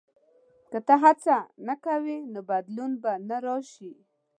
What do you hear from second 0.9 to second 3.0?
هڅه نه کوې، نو بدلون